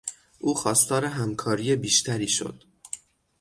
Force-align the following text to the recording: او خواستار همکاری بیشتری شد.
او 0.39 0.53
خواستار 0.55 1.05
همکاری 1.05 1.75
بیشتری 1.75 2.27
شد. 2.27 2.63